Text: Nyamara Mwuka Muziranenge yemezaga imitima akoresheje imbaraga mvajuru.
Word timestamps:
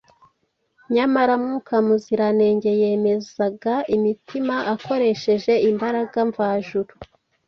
Nyamara 0.93 1.33
Mwuka 1.43 1.75
Muziranenge 1.85 2.71
yemezaga 2.81 3.73
imitima 3.95 4.55
akoresheje 4.73 5.53
imbaraga 5.69 6.17
mvajuru. 6.29 6.93